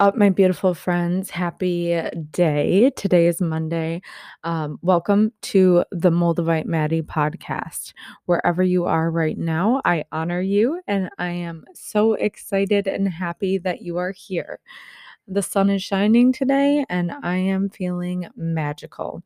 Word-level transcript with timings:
up, 0.00 0.16
my 0.16 0.30
beautiful 0.30 0.72
friends? 0.72 1.28
Happy 1.28 1.94
day. 2.30 2.90
Today 2.96 3.26
is 3.26 3.42
Monday. 3.42 4.00
Um, 4.44 4.78
welcome 4.80 5.30
to 5.42 5.84
the 5.92 6.10
Moldavite 6.10 6.64
Maddie 6.64 7.02
podcast. 7.02 7.92
Wherever 8.24 8.62
you 8.62 8.86
are 8.86 9.10
right 9.10 9.36
now, 9.36 9.82
I 9.84 10.04
honor 10.10 10.40
you 10.40 10.80
and 10.86 11.10
I 11.18 11.28
am 11.28 11.64
so 11.74 12.14
excited 12.14 12.86
and 12.86 13.06
happy 13.08 13.58
that 13.58 13.82
you 13.82 13.98
are 13.98 14.12
here. 14.12 14.58
The 15.28 15.42
sun 15.42 15.68
is 15.70 15.82
shining 15.82 16.32
today 16.32 16.86
and 16.88 17.12
I 17.22 17.36
am 17.36 17.68
feeling 17.68 18.26
magical. 18.34 19.22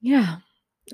Yeah, 0.00 0.38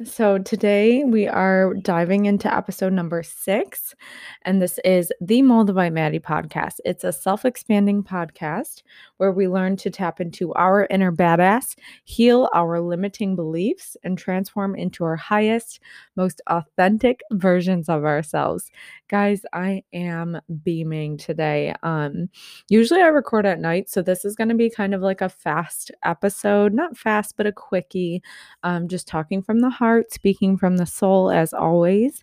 so, 0.05 0.38
today 0.38 1.05
we 1.05 1.28
are 1.28 1.74
diving 1.74 2.24
into 2.24 2.52
episode 2.52 2.95
number 2.95 3.23
six, 3.23 3.95
and 4.41 4.60
this 4.62 4.80
is 4.87 5.12
the 5.20 5.42
Moldavite 5.42 5.92
Maddie 5.92 6.18
podcast. 6.18 6.77
It's 6.87 7.05
a 7.05 7.12
self 7.12 7.45
expanding 7.45 8.02
podcast 8.02 8.84
where 9.18 9.32
we 9.32 9.48
learn 9.48 9.77
to 9.77 9.91
tap 9.91 10.18
into 10.18 10.51
our 10.55 10.87
inner 10.88 11.12
badass, 11.12 11.77
heal 12.05 12.48
our 12.55 12.80
limiting 12.80 13.37
beliefs, 13.37 13.95
and 14.02 14.16
transform 14.16 14.74
into 14.74 15.05
our 15.05 15.15
highest, 15.15 15.78
most 16.16 16.40
authentic 16.46 17.21
versions 17.32 17.90
of 17.90 18.06
ourselves. 18.06 18.71
Guys, 19.09 19.43
I 19.52 19.82
am 19.93 20.40
beaming 20.65 21.18
today. 21.18 21.74
Um, 21.82 22.30
usually 22.71 23.02
I 23.02 23.09
record 23.09 23.45
at 23.45 23.60
night, 23.60 23.90
so 23.90 24.01
this 24.01 24.24
is 24.24 24.37
going 24.37 24.49
to 24.49 24.54
be 24.54 24.71
kind 24.71 24.95
of 24.95 25.02
like 25.02 25.21
a 25.21 25.29
fast 25.29 25.90
episode, 26.02 26.73
not 26.73 26.96
fast, 26.96 27.37
but 27.37 27.46
a 27.46 27.52
quickie, 27.52 28.23
um, 28.62 28.88
just 28.88 29.06
talking 29.06 29.43
from 29.43 29.60
the 29.60 29.82
heart, 29.83 30.13
speaking 30.13 30.57
from 30.57 30.77
the 30.77 30.87
soul 30.87 31.29
as 31.29 31.52
always. 31.52 32.23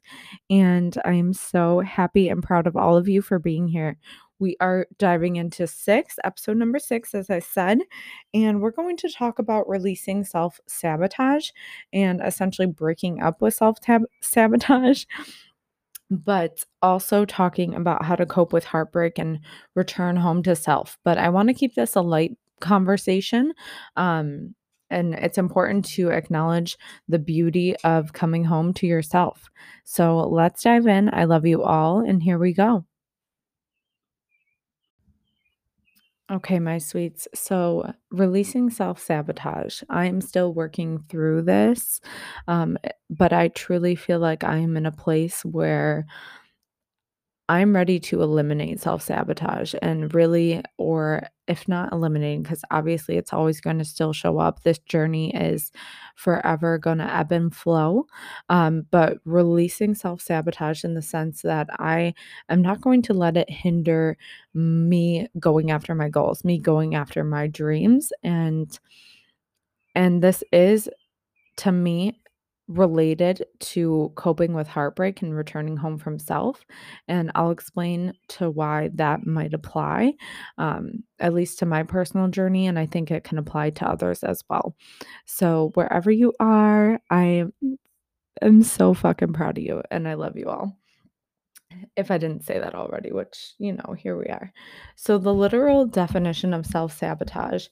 And 0.50 0.98
I'm 1.04 1.34
so 1.34 1.82
happy 1.82 2.30
and 2.30 2.42
proud 2.42 2.68
of 2.68 2.78
all 2.78 2.96
of 2.96 3.10
you 3.10 3.22
for 3.22 3.38
being 3.38 3.68
here. 3.68 3.98
We 4.40 4.56
are 4.62 4.88
diving 4.98 5.36
into 5.36 5.68
six, 5.68 6.16
episode 6.24 6.56
number 6.56 6.80
six, 6.80 7.14
as 7.14 7.30
I 7.30 7.40
said, 7.40 7.80
and 8.34 8.62
we're 8.62 8.72
going 8.72 8.96
to 8.96 9.12
talk 9.12 9.40
about 9.40 9.68
releasing 9.68 10.24
self 10.24 10.62
sabotage 10.68 11.50
and 11.92 12.22
essentially 12.24 12.66
breaking 12.66 13.22
up 13.22 13.42
with 13.42 13.56
self 13.56 13.80
sabotage, 14.22 15.04
but 16.10 16.64
also 16.82 17.26
talking 17.26 17.76
about 17.76 18.06
how 18.06 18.16
to 18.16 18.26
cope 18.26 18.54
with 18.54 18.64
heartbreak 18.64 19.20
and 19.20 19.42
return 19.76 20.16
home 20.16 20.44
to 20.44 20.56
self. 20.56 20.98
But 21.04 21.18
I 21.18 21.28
want 21.28 21.50
to 21.50 21.54
keep 21.54 21.76
this 21.76 21.98
a 21.98 22.02
light 22.02 22.38
conversation. 22.62 23.52
Um, 23.98 24.56
and 24.90 25.14
it's 25.16 25.38
important 25.38 25.86
to 25.86 26.10
acknowledge 26.10 26.78
the 27.08 27.20
beauty 27.20 27.76
of 27.84 28.14
coming 28.14 28.44
home 28.44 28.74
to 28.76 28.88
yourself. 28.88 29.50
So 29.84 30.20
let's 30.20 30.64
dive 30.64 30.88
in. 30.88 31.10
I 31.14 31.26
love 31.26 31.46
you 31.46 31.64
all, 31.64 32.00
and 32.00 32.22
here 32.22 32.38
we 32.38 32.54
go. 32.54 32.86
Okay, 36.32 36.60
my 36.60 36.78
sweets. 36.78 37.28
So, 37.34 37.92
releasing 38.12 38.70
self 38.70 39.00
sabotage. 39.02 39.82
I'm 39.90 40.22
still 40.22 40.54
working 40.54 41.04
through 41.10 41.42
this, 41.42 42.02
um, 42.48 42.78
but 43.10 43.34
I 43.34 43.48
truly 43.48 43.96
feel 43.96 44.20
like 44.20 44.44
I'm 44.44 44.78
in 44.78 44.86
a 44.86 44.92
place 44.92 45.44
where 45.44 46.06
I'm 47.50 47.76
ready 47.76 48.00
to 48.02 48.22
eliminate 48.22 48.80
self 48.80 49.02
sabotage 49.02 49.74
and 49.82 50.14
really, 50.14 50.62
or 50.78 51.24
if 51.48 51.68
not 51.68 51.92
eliminating, 51.92 52.44
because 52.44 52.64
obviously 52.70 53.18
it's 53.18 53.34
always 53.34 53.60
going 53.60 53.80
to 53.80 53.86
still 53.86 54.14
show 54.14 54.38
up. 54.38 54.62
This 54.62 54.78
journey 54.78 55.36
is 55.36 55.72
forever 56.16 56.78
going 56.78 57.00
to 57.00 57.12
ebb 57.12 57.32
and 57.32 57.54
flow. 57.54 58.06
Um, 58.50 58.86
but 58.92 59.18
releasing 59.26 59.96
self 59.96 60.22
sabotage 60.22 60.84
in 60.84 60.94
the 60.94 61.02
sense 61.02 61.42
that 61.42 61.68
I 61.80 62.14
am 62.50 62.62
not 62.62 62.82
going 62.82 63.02
to 63.04 63.14
let 63.16 63.36
it 63.36 63.50
hinder 63.50 64.16
me 64.54 65.28
going 65.40 65.72
after 65.72 65.96
my 65.96 66.08
goals, 66.08 66.46
me 66.46 66.60
going 66.60 66.94
after 66.94 67.24
my 67.24 67.48
dreams. 67.48 68.14
And 68.24 68.80
and 69.96 70.22
this 70.22 70.44
is 70.52 70.88
to 71.58 71.72
me 71.72 72.20
related 72.70 73.44
to 73.60 74.12
coping 74.16 74.54
with 74.54 74.68
heartbreak 74.68 75.22
and 75.22 75.36
returning 75.36 75.76
home 75.76 75.98
from 75.98 76.20
self. 76.20 76.64
And 77.08 77.32
I'll 77.34 77.50
explain 77.50 78.14
to 78.30 78.50
why 78.50 78.92
that 78.94 79.26
might 79.26 79.56
apply, 79.56 80.14
um, 80.60 81.04
at 81.20 81.34
least 81.34 81.60
to 81.60 81.66
my 81.66 81.84
personal 81.84 82.28
journey. 82.28 82.68
And 82.68 82.78
I 82.78 82.86
think 82.86 83.10
it 83.10 83.24
can 83.24 83.40
apply 83.40 83.72
to 83.72 83.90
others 83.90 84.24
as 84.24 84.44
well. 84.50 84.76
So, 85.26 85.72
wherever 85.74 86.12
you 86.12 86.34
are, 86.40 87.02
I 87.10 87.46
am 88.42 88.62
so 88.64 88.94
fucking 88.94 89.34
proud 89.34 89.58
of 89.58 89.64
you 89.64 89.82
and 89.90 90.08
I 90.08 90.14
love 90.14 90.38
you 90.38 90.46
all. 90.46 90.78
If 91.96 92.12
I 92.12 92.18
didn't 92.18 92.46
say 92.46 92.60
that 92.60 92.76
already, 92.76 93.12
which, 93.12 93.54
you 93.58 93.74
know, 93.74 93.96
here 93.98 94.18
we 94.18 94.26
are. 94.26 94.54
So, 94.96 95.18
the 95.18 95.34
literal 95.34 95.88
definition 95.88 96.54
of 96.54 96.68
self 96.68 96.96
sabotage 96.96 97.68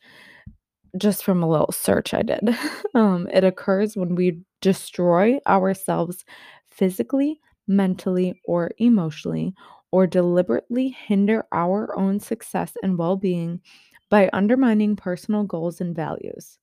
just 0.97 1.23
from 1.23 1.43
a 1.43 1.49
little 1.49 1.71
search 1.71 2.13
I 2.13 2.23
did. 2.23 2.49
Um, 2.95 3.27
it 3.31 3.43
occurs 3.43 3.95
when 3.95 4.15
we 4.15 4.39
destroy 4.61 5.39
ourselves 5.47 6.25
physically, 6.69 7.39
mentally, 7.67 8.41
or 8.45 8.71
emotionally, 8.77 9.53
or 9.91 10.07
deliberately 10.07 10.89
hinder 10.89 11.45
our 11.51 11.97
own 11.97 12.19
success 12.19 12.73
and 12.83 12.97
well 12.97 13.15
being 13.17 13.61
by 14.09 14.29
undermining 14.33 14.95
personal 14.95 15.43
goals 15.43 15.81
and 15.81 15.95
values. 15.95 16.59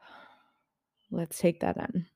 Let's 1.10 1.38
take 1.38 1.60
that 1.60 1.76
in. 1.76 2.06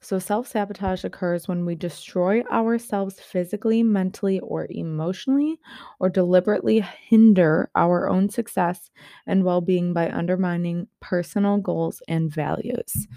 So, 0.00 0.18
self 0.20 0.46
sabotage 0.48 1.04
occurs 1.04 1.48
when 1.48 1.64
we 1.66 1.74
destroy 1.74 2.42
ourselves 2.44 3.20
physically, 3.20 3.82
mentally, 3.82 4.40
or 4.40 4.66
emotionally, 4.70 5.58
or 6.00 6.08
deliberately 6.10 6.80
hinder 7.08 7.70
our 7.74 8.08
own 8.08 8.28
success 8.28 8.90
and 9.26 9.44
well 9.44 9.60
being 9.60 9.92
by 9.92 10.10
undermining 10.10 10.88
personal 11.00 11.58
goals 11.58 12.02
and 12.08 12.32
values. 12.32 13.08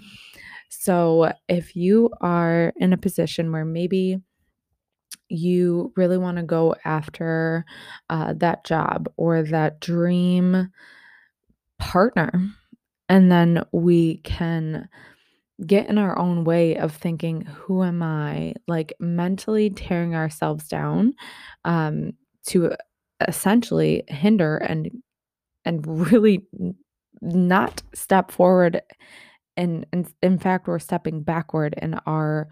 So, 0.70 1.32
if 1.48 1.76
you 1.76 2.10
are 2.20 2.72
in 2.76 2.92
a 2.92 2.96
position 2.96 3.52
where 3.52 3.64
maybe 3.64 4.18
you 5.28 5.92
really 5.96 6.18
want 6.18 6.36
to 6.38 6.42
go 6.42 6.74
after 6.84 7.64
uh, 8.08 8.34
that 8.36 8.64
job 8.64 9.08
or 9.16 9.42
that 9.42 9.80
dream 9.80 10.68
partner, 11.78 12.32
and 13.08 13.30
then 13.30 13.64
we 13.72 14.18
can 14.18 14.88
get 15.66 15.88
in 15.88 15.98
our 15.98 16.18
own 16.18 16.44
way 16.44 16.76
of 16.76 16.94
thinking, 16.94 17.42
who 17.42 17.82
am 17.82 18.02
I? 18.02 18.54
Like 18.68 18.94
mentally 19.00 19.70
tearing 19.70 20.14
ourselves 20.14 20.68
down 20.68 21.14
um, 21.64 22.12
to 22.46 22.74
essentially 23.26 24.04
hinder 24.08 24.56
and 24.56 24.90
and 25.64 25.86
really 26.12 26.42
not 27.20 27.82
step 27.94 28.30
forward 28.30 28.80
and, 29.60 29.86
and 29.92 30.12
in 30.22 30.38
fact 30.38 30.66
we're 30.66 30.78
stepping 30.78 31.22
backward 31.22 31.74
in 31.80 31.94
our 32.06 32.48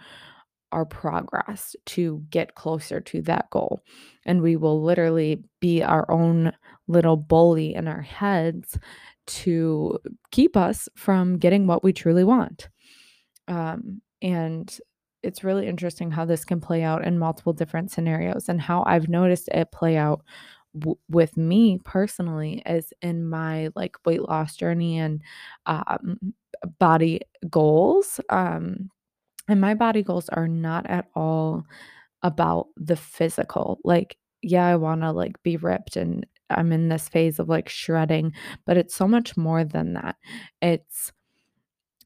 our 0.70 0.84
progress 0.84 1.74
to 1.86 2.22
get 2.28 2.54
closer 2.54 3.00
to 3.00 3.22
that 3.22 3.48
goal 3.48 3.80
and 4.26 4.42
we 4.42 4.54
will 4.54 4.82
literally 4.82 5.42
be 5.60 5.82
our 5.82 6.08
own 6.10 6.52
little 6.88 7.16
bully 7.16 7.74
in 7.74 7.88
our 7.88 8.02
heads 8.02 8.78
to 9.26 9.98
keep 10.30 10.56
us 10.56 10.88
from 10.96 11.38
getting 11.38 11.66
what 11.66 11.84
we 11.84 11.92
truly 11.92 12.24
want. 12.24 12.68
Um, 13.46 14.00
and 14.20 14.78
it's 15.22 15.44
really 15.44 15.66
interesting 15.66 16.10
how 16.10 16.24
this 16.24 16.44
can 16.44 16.60
play 16.60 16.82
out 16.82 17.04
in 17.04 17.18
multiple 17.18 17.52
different 17.52 17.90
scenarios 17.90 18.48
and 18.48 18.60
how 18.60 18.84
I've 18.86 19.08
noticed 19.08 19.48
it 19.48 19.72
play 19.72 19.96
out 19.96 20.22
w- 20.78 20.98
with 21.08 21.36
me 21.36 21.78
personally 21.84 22.62
as 22.66 22.92
in 23.02 23.28
my 23.28 23.70
like 23.74 23.96
weight 24.04 24.22
loss 24.22 24.56
journey 24.56 24.98
and 24.98 25.22
um, 25.66 26.18
body 26.78 27.20
goals. 27.50 28.20
Um, 28.30 28.90
and 29.48 29.60
my 29.60 29.74
body 29.74 30.02
goals 30.02 30.28
are 30.30 30.48
not 30.48 30.86
at 30.88 31.06
all 31.14 31.64
about 32.22 32.68
the 32.76 32.96
physical. 32.96 33.78
Like, 33.84 34.16
yeah, 34.42 34.66
I 34.66 34.76
want 34.76 35.02
to 35.02 35.12
like 35.12 35.42
be 35.42 35.56
ripped 35.56 35.96
and 35.96 36.26
I'm 36.50 36.72
in 36.72 36.88
this 36.88 37.08
phase 37.08 37.38
of 37.38 37.48
like 37.48 37.68
shredding, 37.68 38.32
but 38.66 38.76
it's 38.76 38.94
so 38.94 39.08
much 39.08 39.36
more 39.36 39.64
than 39.64 39.94
that. 39.94 40.16
It's 40.62 41.12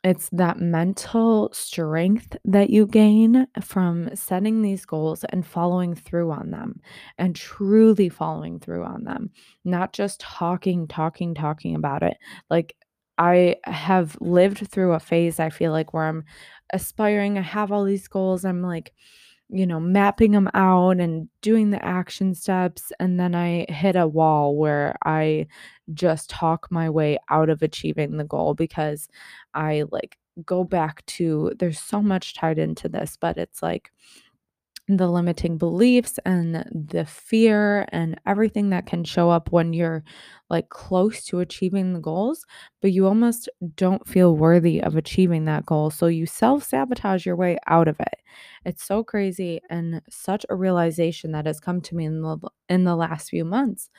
it's 0.05 0.29
that 0.31 0.59
mental 0.59 1.51
strength 1.53 2.37
that 2.45 2.71
you 2.71 2.87
gain 2.87 3.47
from 3.61 4.15
setting 4.17 4.63
these 4.63 4.85
goals 4.85 5.25
and 5.31 5.47
following 5.47 5.95
through 5.95 6.33
on 6.33 6.51
them 6.51 6.81
and 7.19 7.37
truly 7.37 8.09
following 8.09 8.59
through 8.59 8.85
on 8.85 9.05
them, 9.05 9.31
not 9.65 9.93
just 9.93 10.21
talking, 10.21 10.89
talking, 10.89 11.35
talking 11.35 11.77
about 11.77 12.03
it. 12.03 12.17
Like, 12.51 12.75
I 13.19 13.57
have 13.65 14.17
lived 14.21 14.67
through 14.69 14.93
a 14.93 15.01
phase 15.01 15.39
I 15.39 15.51
feel 15.51 15.71
like 15.71 15.93
where 15.95 16.07
I'm 16.09 16.25
aspiring, 16.73 17.39
I 17.39 17.43
have 17.43 17.71
all 17.71 17.85
these 17.85 18.09
goals, 18.09 18.45
I'm 18.45 18.63
like, 18.63 18.93
you 19.53 19.67
know, 19.67 19.79
mapping 19.81 20.33
them 20.33 20.49
out 20.55 20.99
and 20.99 21.29
doing 21.43 21.71
the 21.71 21.85
action 21.85 22.35
steps. 22.35 22.91
And 22.99 23.21
then 23.21 23.35
I 23.35 23.67
hit 23.69 23.97
a 23.97 24.07
wall 24.09 24.57
where 24.57 24.97
I 25.05 25.47
just 25.95 26.31
talk 26.31 26.69
my 26.71 26.89
way 26.91 27.19
out 27.31 27.51
of 27.51 27.63
achieving 27.63 28.17
the 28.17 28.25
goal 28.25 28.55
because 28.55 29.09
I 29.55 29.85
like 29.91 30.17
go 30.47 30.65
back 30.65 31.05
to 31.07 31.53
there's 31.59 31.79
so 31.81 32.03
much 32.03 32.35
tied 32.35 32.59
into 32.59 32.89
this, 32.89 33.19
but 33.21 33.37
it's 33.37 33.63
like 33.63 33.93
the 34.97 35.09
limiting 35.11 35.59
beliefs 35.59 36.19
and 36.25 36.65
the 36.73 37.05
fear 37.05 37.87
and 37.91 38.21
everything 38.27 38.71
that 38.71 38.87
can 38.87 39.05
show 39.05 39.31
up 39.31 39.51
when 39.53 39.73
you're 39.73 40.05
like 40.51 40.69
close 40.69 41.25
to 41.25 41.41
achieving 41.41 41.93
the 41.93 42.01
goals, 42.01 42.45
but 42.81 42.93
you 42.93 43.07
almost 43.07 43.49
don't 43.77 44.07
feel 44.07 44.37
worthy 44.37 44.83
of 44.83 44.97
achieving 44.97 45.45
that 45.47 45.67
goal. 45.67 45.91
So 45.91 46.07
you 46.07 46.27
self 46.27 46.65
sabotage 46.65 47.25
your 47.27 47.37
way 47.37 47.59
out 47.67 47.89
of 47.89 47.99
it. 48.01 48.15
It's 48.65 48.85
so 48.85 49.03
crazy 49.05 49.61
and 49.71 50.03
such 50.11 50.47
a 50.51 50.57
realization 50.57 51.33
that 51.33 51.47
has 51.47 51.61
come 51.61 51.81
to 51.83 51.95
me 51.95 52.05
in 52.05 52.21
the 52.23 52.39
in 52.69 52.85
the 52.85 52.97
last 52.97 53.31
few 53.31 53.45
months 53.45 53.91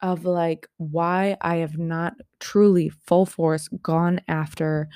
of 0.00 0.24
like 0.24 0.68
why 0.76 1.36
I 1.40 1.56
have 1.56 1.78
not 1.78 2.14
truly 2.40 2.88
full 2.88 3.26
force 3.26 3.68
gone 3.82 4.20
after 4.28 4.88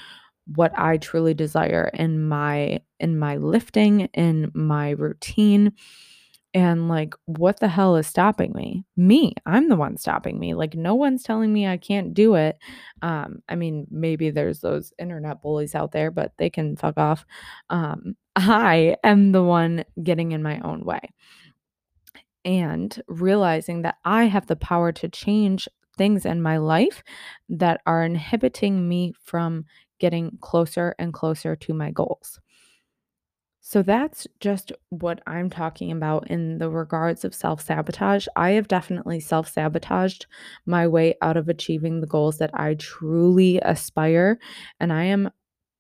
what 0.47 0.77
I 0.79 0.97
truly 0.99 1.35
desire 1.35 1.91
in 1.95 2.27
my 2.27 2.81
in 3.01 3.19
my 3.19 3.37
lifting, 3.37 4.03
in 4.15 4.51
my 4.55 4.91
routine. 4.91 5.73
And 6.55 6.87
like, 6.89 7.15
what 7.25 7.61
the 7.61 7.69
hell 7.69 7.97
is 7.97 8.07
stopping 8.07 8.53
me? 8.53 8.85
Me. 8.95 9.33
I'm 9.47 9.71
the 9.71 9.77
one 9.77 9.97
stopping 9.97 10.39
me. 10.39 10.53
Like, 10.53 10.75
no 10.75 10.95
one's 10.95 11.23
telling 11.23 11.51
me 11.51 11.67
I 11.67 11.79
can't 11.79 12.13
do 12.13 12.35
it. 12.35 12.59
Um, 13.01 13.43
I 13.49 13.55
mean, 13.55 13.87
maybe 13.91 14.29
there's 14.29 14.61
those 14.61 14.93
internet 14.99 15.41
bullies 15.41 15.75
out 15.75 15.93
there, 15.93 16.11
but 16.11 16.33
they 16.37 16.51
can 16.51 16.77
fuck 16.77 16.99
off. 16.99 17.25
Um, 17.71 18.17
I 18.37 18.97
am 19.03 19.33
the 19.33 19.43
one 19.43 19.85
getting 20.03 20.33
in 20.33 20.43
my 20.43 20.61
own 20.61 20.85
way. 20.85 21.01
And 22.45 23.01
realizing 23.09 23.83
that 23.83 23.97
I 24.05 24.25
have 24.25 24.47
the 24.47 24.57
power 24.57 24.93
to 24.93 25.09
change 25.09 25.69
things 25.97 26.27
in 26.27 26.43
my 26.43 26.59
life 26.59 27.03
that 27.49 27.81
are 27.87 28.05
inhibiting 28.05 28.89
me 28.89 29.15
from 29.23 29.65
getting 30.03 30.37
closer 30.41 30.97
and 30.99 31.13
closer 31.15 31.55
to 31.55 31.73
my 31.73 31.93
goals. 31.93 32.41
So 33.61 33.83
that's 33.83 34.27
just 34.41 34.73
what 34.89 35.23
I'm 35.25 35.49
talking 35.49 35.93
about 35.93 36.29
in 36.29 36.59
the 36.59 36.69
regards 36.69 37.25
of 37.25 37.33
self 37.33 37.63
sabotage. 37.63 38.27
I 38.35 38.51
have 38.51 38.67
definitely 38.67 39.21
self 39.21 39.49
sabotaged 39.49 40.27
my 40.67 40.89
way 40.89 41.15
out 41.23 41.37
of 41.37 41.49
achieving 41.49 42.01
the 42.01 42.09
goals 42.09 42.39
that 42.39 42.51
I 42.53 42.75
truly 42.75 43.61
aspire. 43.61 44.41
And 44.81 44.93
I 44.93 45.05
am 45.05 45.31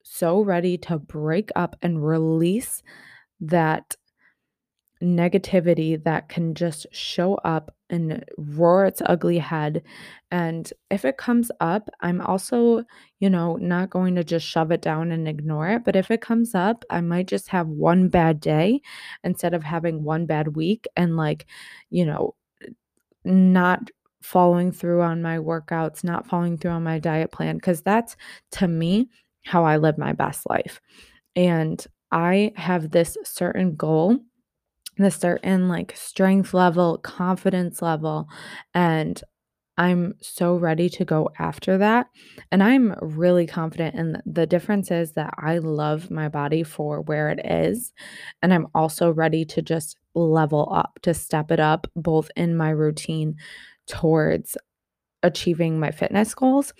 so 0.04 0.40
ready 0.40 0.78
to 0.78 1.00
break 1.00 1.50
up 1.56 1.74
and 1.82 2.06
release 2.06 2.84
that 3.40 3.96
negativity 5.02 6.02
that 6.04 6.28
can 6.28 6.54
just 6.54 6.87
show 6.93 7.34
up 7.37 7.75
and 7.90 8.25
roar 8.38 8.87
its 8.87 9.02
ugly 9.04 9.38
head. 9.38 9.82
And 10.31 10.72
if 10.90 11.04
it 11.04 11.19
comes 11.19 11.50
up, 11.60 11.90
I'm 12.00 12.20
also, 12.20 12.84
you 13.19 13.28
know, 13.28 13.56
not 13.56 13.90
going 13.90 14.14
to 14.14 14.25
just 14.25 14.46
shove 14.46 14.70
it 14.70 14.81
down 14.81 15.12
and 15.12 15.28
ignore 15.28 15.69
it. 15.69 15.84
But 15.84 15.96
if 15.96 16.10
it 16.10 16.20
comes 16.20 16.54
up, 16.54 16.84
I 16.88 17.00
might 17.00 17.26
just 17.26 17.49
have 17.49 17.69
one 17.69 18.08
bad 18.08 18.40
day 18.40 18.81
instead 19.25 19.52
of 19.54 19.62
having 19.62 20.04
one 20.04 20.26
bad 20.26 20.56
week 20.56 20.87
and, 20.96 21.16
like, 21.16 21.46
you 21.90 22.06
know, 22.06 22.34
not 23.25 23.90
following 24.22 24.72
through 24.72 25.02
on 25.02 25.20
my 25.20 25.38
workouts, 25.38 26.05
not 26.05 26.26
following 26.26 26.56
through 26.56 26.70
on 26.70 26.84
my 26.84 26.98
diet 26.98 27.32
plan. 27.32 27.58
Cause 27.60 27.82
that's 27.82 28.16
to 28.52 28.69
me 28.69 29.08
how 29.44 29.64
I 29.64 29.76
live 29.76 29.98
my 29.98 30.12
best 30.12 30.48
life. 30.48 30.81
And 31.34 31.84
I 32.12 32.52
have 32.56 32.90
this 32.90 33.16
certain 33.25 33.75
goal 33.75 34.19
the 34.98 35.10
certain 35.10 35.68
like 35.68 35.96
strength 35.96 36.54
level, 36.54 36.98
confidence 36.98 37.82
level, 37.82 38.28
and 38.74 39.22
I'm 39.78 40.14
so 40.20 40.56
ready 40.56 40.90
to 40.90 41.04
go 41.04 41.30
after 41.38 41.78
that. 41.78 42.06
And 42.50 42.62
I'm 42.62 42.94
really 43.00 43.46
confident. 43.46 43.94
And 43.94 44.22
the 44.26 44.46
difference 44.46 44.90
is 44.90 45.12
that 45.12 45.32
I 45.38 45.58
love 45.58 46.10
my 46.10 46.28
body 46.28 46.62
for 46.62 47.00
where 47.00 47.30
it 47.30 47.40
is. 47.44 47.92
And 48.42 48.52
I'm 48.52 48.66
also 48.74 49.10
ready 49.10 49.46
to 49.46 49.62
just 49.62 49.96
level 50.14 50.70
up, 50.72 50.98
to 51.02 51.14
step 51.14 51.50
it 51.50 51.58
up, 51.58 51.86
both 51.96 52.30
in 52.36 52.54
my 52.54 52.68
routine 52.68 53.36
towards 53.86 54.56
achieving 55.22 55.80
my 55.80 55.90
fitness 55.90 56.34
goals 56.34 56.74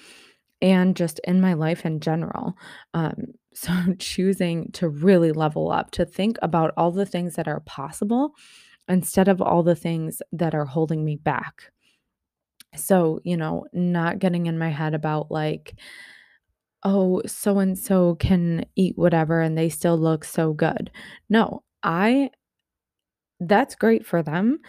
and 0.63 0.97
just 0.97 1.21
in 1.25 1.41
my 1.41 1.53
life 1.53 1.85
in 1.85 2.01
general. 2.01 2.57
Um, 2.95 3.35
so, 3.55 3.73
choosing 3.99 4.71
to 4.73 4.89
really 4.89 5.33
level 5.33 5.71
up, 5.71 5.91
to 5.91 6.07
think 6.07 6.39
about 6.41 6.73
all 6.79 6.91
the 6.91 7.05
things 7.05 7.35
that 7.35 7.49
are 7.49 7.61
possible 7.61 8.33
instead 8.89 9.29
of 9.29 9.43
all 9.43 9.63
the 9.63 9.77
things 9.77 10.23
that 10.33 10.55
are 10.55 10.65
holding 10.65 11.05
me 11.05 11.17
back. 11.17 11.71
So, 12.75 13.21
you 13.25 13.37
know, 13.37 13.67
not 13.75 14.19
getting 14.19 14.47
in 14.47 14.59
my 14.59 14.71
head 14.71 14.95
about 14.95 15.31
like, 15.31 15.75
oh, 16.83 17.23
so 17.27 17.59
and 17.59 17.79
so 17.79 18.15
can 18.17 18.65
eat 18.75 18.97
whatever 18.97 19.41
and 19.41 19.57
they 19.57 19.69
still 19.69 19.99
look 19.99 20.25
so 20.25 20.55
good. 20.55 20.91
No, 21.29 21.63
I, 21.83 22.31
that's 23.41 23.75
great 23.75 24.07
for 24.07 24.23
them. 24.23 24.61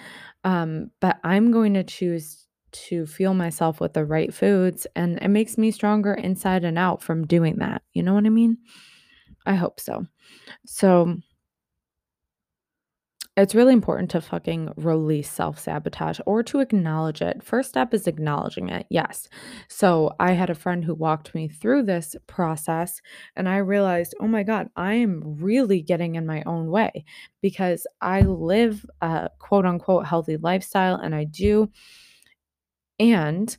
Um, 0.44 0.92
but 1.00 1.20
I'm 1.24 1.52
going 1.52 1.74
to 1.76 1.84
choose 1.84 2.43
to 2.74 3.06
fuel 3.06 3.34
myself 3.34 3.80
with 3.80 3.94
the 3.94 4.06
right 4.06 4.34
foods 4.34 4.86
and 4.96 5.20
it 5.22 5.30
makes 5.30 5.58
me 5.58 5.72
stronger 5.72 6.14
inside 6.14 6.64
and 6.64 6.78
out 6.78 7.02
from 7.02 7.26
doing 7.26 7.58
that. 7.58 7.84
You 7.94 8.04
know 8.04 8.14
what 8.14 8.26
I 8.26 8.30
mean? 8.30 8.58
I 9.46 9.56
hope 9.56 9.80
so. 9.80 10.06
So 10.66 11.18
it's 13.36 13.56
really 13.56 13.74
important 13.74 14.12
to 14.12 14.22
fucking 14.22 14.74
release 14.78 15.30
self 15.30 15.58
sabotage 15.58 16.20
or 16.28 16.44
to 16.44 16.60
acknowledge 16.60 17.22
it. 17.22 17.42
First 17.42 17.70
step 17.70 17.92
is 17.94 18.06
acknowledging 18.06 18.70
it. 18.70 18.86
Yes. 18.90 19.28
So 19.68 20.14
I 20.20 20.34
had 20.34 20.52
a 20.52 20.56
friend 20.56 20.86
who 20.86 20.94
walked 20.94 21.34
me 21.34 21.48
through 21.48 21.84
this 21.84 22.16
process 22.28 23.02
and 23.36 23.50
I 23.50 23.58
realized, 23.58 24.14
oh 24.20 24.28
my 24.28 24.44
God, 24.44 24.70
I 24.76 24.94
am 24.96 25.22
really 25.26 25.82
getting 25.82 26.14
in 26.14 26.28
my 26.28 26.44
own 26.46 26.70
way 26.70 27.06
because 27.42 27.88
I 28.02 28.22
live 28.22 28.86
a 29.02 29.32
quote 29.40 29.66
unquote 29.66 30.06
healthy 30.06 30.38
lifestyle 30.38 30.96
and 30.98 31.16
I 31.16 31.24
do. 31.24 31.72
And 33.00 33.56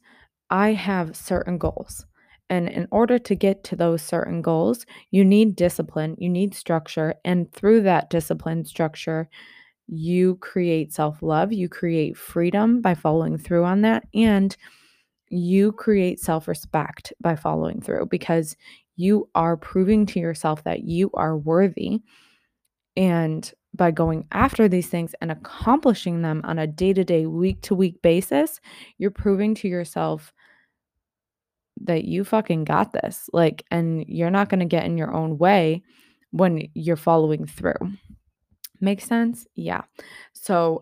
I 0.50 0.72
have 0.72 1.16
certain 1.16 1.58
goals. 1.58 2.06
And 2.50 2.68
in 2.68 2.86
order 2.90 3.18
to 3.18 3.34
get 3.34 3.64
to 3.64 3.76
those 3.76 4.02
certain 4.02 4.42
goals, 4.42 4.84
you 5.10 5.24
need 5.24 5.56
discipline, 5.56 6.14
you 6.18 6.28
need 6.28 6.54
structure. 6.54 7.14
And 7.24 7.50
through 7.52 7.82
that 7.82 8.10
discipline 8.10 8.64
structure, 8.64 9.28
you 9.86 10.36
create 10.36 10.92
self 10.92 11.22
love, 11.22 11.52
you 11.52 11.68
create 11.68 12.16
freedom 12.16 12.80
by 12.80 12.94
following 12.94 13.38
through 13.38 13.64
on 13.64 13.82
that, 13.82 14.04
and 14.14 14.56
you 15.28 15.72
create 15.72 16.20
self 16.20 16.48
respect 16.48 17.12
by 17.20 17.36
following 17.36 17.80
through 17.80 18.06
because 18.10 18.56
you 18.96 19.28
are 19.34 19.56
proving 19.56 20.06
to 20.06 20.20
yourself 20.20 20.64
that 20.64 20.84
you 20.84 21.10
are 21.14 21.36
worthy. 21.36 22.00
And 22.96 23.50
by 23.74 23.90
going 23.90 24.26
after 24.32 24.68
these 24.68 24.86
things 24.86 25.14
and 25.20 25.30
accomplishing 25.32 26.22
them 26.22 26.40
on 26.44 26.58
a 26.58 26.66
day 26.66 26.92
to 26.92 27.04
day, 27.04 27.26
week 27.26 27.60
to 27.62 27.74
week 27.74 28.00
basis, 28.02 28.60
you're 28.98 29.10
proving 29.10 29.54
to 29.56 29.68
yourself 29.68 30.32
that 31.82 32.04
you 32.04 32.24
fucking 32.24 32.64
got 32.64 32.92
this. 32.92 33.28
Like, 33.32 33.64
and 33.70 34.04
you're 34.06 34.30
not 34.30 34.48
going 34.48 34.60
to 34.60 34.66
get 34.66 34.84
in 34.84 34.96
your 34.96 35.12
own 35.12 35.38
way 35.38 35.82
when 36.30 36.68
you're 36.74 36.96
following 36.96 37.46
through. 37.46 37.74
Make 38.80 39.00
sense? 39.00 39.46
Yeah. 39.54 39.82
So, 40.32 40.80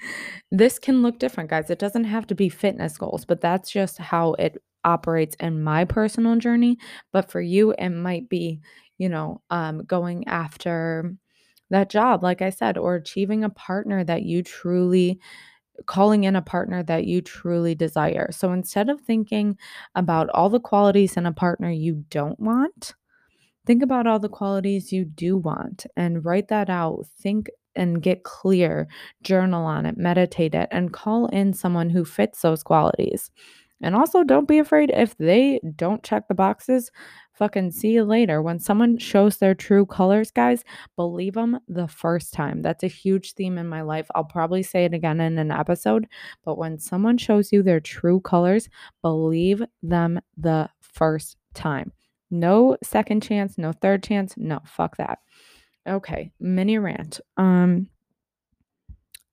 this 0.50 0.78
can 0.78 1.02
look 1.02 1.18
different, 1.18 1.50
guys. 1.50 1.70
It 1.70 1.78
doesn't 1.78 2.04
have 2.04 2.26
to 2.26 2.34
be 2.34 2.48
fitness 2.48 2.98
goals, 2.98 3.24
but 3.24 3.40
that's 3.40 3.70
just 3.70 3.98
how 3.98 4.34
it 4.34 4.58
operates 4.84 5.34
in 5.40 5.62
my 5.62 5.84
personal 5.84 6.36
journey. 6.36 6.78
But 7.12 7.30
for 7.30 7.40
you, 7.40 7.72
it 7.72 7.88
might 7.88 8.28
be, 8.28 8.60
you 8.98 9.08
know, 9.08 9.40
um, 9.50 9.84
going 9.84 10.26
after 10.28 11.16
that 11.74 11.90
job, 11.90 12.22
like 12.22 12.40
I 12.40 12.50
said, 12.50 12.78
or 12.78 12.94
achieving 12.94 13.44
a 13.44 13.50
partner 13.50 14.04
that 14.04 14.22
you 14.22 14.42
truly 14.42 15.20
calling 15.86 16.24
in 16.24 16.36
a 16.36 16.42
partner 16.42 16.82
that 16.84 17.04
you 17.04 17.20
truly 17.20 17.74
desire. 17.74 18.30
So 18.30 18.52
instead 18.52 18.88
of 18.88 19.00
thinking 19.00 19.58
about 19.94 20.30
all 20.30 20.48
the 20.48 20.60
qualities 20.60 21.16
in 21.16 21.26
a 21.26 21.32
partner 21.32 21.70
you 21.70 22.04
don't 22.10 22.38
want, 22.38 22.94
think 23.66 23.82
about 23.82 24.06
all 24.06 24.20
the 24.20 24.28
qualities 24.28 24.92
you 24.92 25.04
do 25.04 25.36
want 25.36 25.84
and 25.96 26.24
write 26.24 26.48
that 26.48 26.70
out. 26.70 27.06
Think 27.18 27.50
and 27.76 28.00
get 28.00 28.22
clear, 28.22 28.86
journal 29.22 29.66
on 29.66 29.84
it, 29.84 29.96
meditate 29.96 30.54
it, 30.54 30.68
and 30.70 30.92
call 30.92 31.26
in 31.26 31.52
someone 31.52 31.90
who 31.90 32.04
fits 32.04 32.40
those 32.42 32.62
qualities. 32.62 33.32
And 33.82 33.96
also, 33.96 34.22
don't 34.22 34.48
be 34.48 34.58
afraid 34.58 34.90
if 34.94 35.16
they 35.18 35.60
don't 35.74 36.04
check 36.04 36.28
the 36.28 36.34
boxes. 36.34 36.92
Fucking 37.34 37.72
see 37.72 37.90
you 37.90 38.04
later. 38.04 38.40
When 38.40 38.60
someone 38.60 38.96
shows 38.96 39.38
their 39.38 39.54
true 39.54 39.86
colors, 39.86 40.30
guys, 40.30 40.64
believe 40.94 41.34
them 41.34 41.58
the 41.66 41.88
first 41.88 42.32
time. 42.32 42.62
That's 42.62 42.84
a 42.84 42.88
huge 42.88 43.34
theme 43.34 43.58
in 43.58 43.66
my 43.66 43.82
life. 43.82 44.06
I'll 44.14 44.24
probably 44.24 44.62
say 44.62 44.84
it 44.84 44.94
again 44.94 45.20
in 45.20 45.36
an 45.38 45.50
episode, 45.50 46.06
but 46.44 46.58
when 46.58 46.78
someone 46.78 47.18
shows 47.18 47.52
you 47.52 47.62
their 47.62 47.80
true 47.80 48.20
colors, 48.20 48.68
believe 49.02 49.62
them 49.82 50.20
the 50.36 50.70
first 50.80 51.36
time. 51.54 51.92
No 52.30 52.76
second 52.84 53.22
chance, 53.22 53.58
no 53.58 53.72
third 53.72 54.04
chance. 54.04 54.34
No, 54.36 54.60
fuck 54.64 54.96
that. 54.98 55.18
Okay, 55.88 56.32
mini 56.40 56.78
rant. 56.78 57.20
Um 57.36 57.88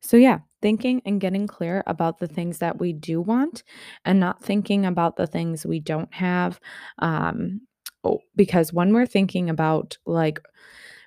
so 0.03 0.17
yeah, 0.17 0.39
thinking 0.61 1.01
and 1.05 1.21
getting 1.21 1.45
clear 1.45 1.83
about 1.85 2.17
the 2.17 2.27
things 2.27 2.57
that 2.57 2.79
we 2.79 2.93
do 2.93 3.21
want 3.21 3.63
and 4.05 4.19
not 4.19 4.43
thinking 4.43 4.85
about 4.85 5.15
the 5.15 5.27
things 5.27 5.65
we 5.65 5.79
don't 5.79 6.13
have 6.13 6.59
um 6.99 7.61
oh, 8.03 8.19
because 8.35 8.73
when 8.73 8.93
we're 8.93 9.05
thinking 9.05 9.49
about 9.49 9.97
like 10.05 10.41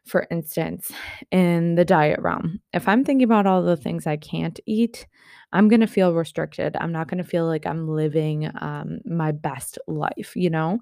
for 0.04 0.26
instance, 0.30 0.92
in 1.30 1.76
the 1.76 1.84
diet 1.84 2.20
realm, 2.20 2.60
if 2.74 2.86
I'm 2.88 3.04
thinking 3.04 3.24
about 3.24 3.46
all 3.46 3.62
the 3.62 3.76
things 3.76 4.06
I 4.06 4.18
can't 4.18 4.60
eat, 4.66 5.06
I'm 5.52 5.68
going 5.68 5.80
to 5.80 5.86
feel 5.86 6.12
restricted. 6.12 6.76
I'm 6.78 6.92
not 6.92 7.08
going 7.08 7.22
to 7.22 7.28
feel 7.28 7.46
like 7.46 7.66
I'm 7.66 7.88
living 7.88 8.50
um, 8.60 8.98
my 9.06 9.32
best 9.32 9.78
life, 9.86 10.32
you 10.36 10.50
know? 10.50 10.78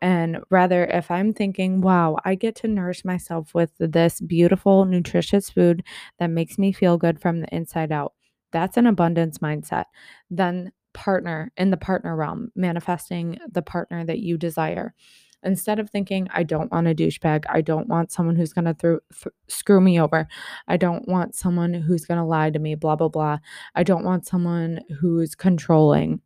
And 0.00 0.38
rather, 0.48 0.86
if 0.86 1.10
I'm 1.10 1.34
thinking, 1.34 1.82
wow, 1.82 2.16
I 2.24 2.34
get 2.34 2.56
to 2.56 2.68
nourish 2.68 3.04
myself 3.04 3.52
with 3.54 3.72
this 3.78 4.20
beautiful, 4.22 4.86
nutritious 4.86 5.50
food 5.50 5.82
that 6.18 6.28
makes 6.28 6.56
me 6.56 6.72
feel 6.72 6.96
good 6.96 7.20
from 7.20 7.40
the 7.40 7.54
inside 7.54 7.92
out, 7.92 8.14
that's 8.52 8.78
an 8.78 8.86
abundance 8.86 9.38
mindset. 9.38 9.84
Then, 10.30 10.72
partner 10.94 11.50
in 11.56 11.70
the 11.70 11.76
partner 11.78 12.14
realm, 12.14 12.52
manifesting 12.54 13.38
the 13.50 13.62
partner 13.62 14.04
that 14.04 14.18
you 14.18 14.36
desire 14.36 14.94
Instead 15.42 15.78
of 15.78 15.90
thinking, 15.90 16.28
I 16.32 16.42
don't 16.42 16.70
want 16.70 16.88
a 16.88 16.94
douchebag, 16.94 17.44
I 17.48 17.60
don't 17.60 17.88
want 17.88 18.12
someone 18.12 18.36
who's 18.36 18.52
going 18.52 18.64
to 18.66 18.74
th- 18.74 19.34
screw 19.48 19.80
me 19.80 20.00
over, 20.00 20.28
I 20.68 20.76
don't 20.76 21.08
want 21.08 21.34
someone 21.34 21.74
who's 21.74 22.04
going 22.04 22.18
to 22.18 22.24
lie 22.24 22.50
to 22.50 22.58
me, 22.58 22.74
blah, 22.74 22.96
blah, 22.96 23.08
blah. 23.08 23.38
I 23.74 23.82
don't 23.82 24.04
want 24.04 24.26
someone 24.26 24.80
who's 25.00 25.34
controlling. 25.34 26.20